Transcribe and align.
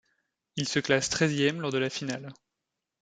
Il 0.55 0.67
se 0.67 0.79
classe 0.79 1.09
treizième 1.11 1.61
lors 1.61 1.71
de 1.71 1.77
la 1.77 1.91
finale. 1.91 2.33